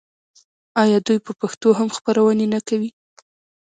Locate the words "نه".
2.53-2.59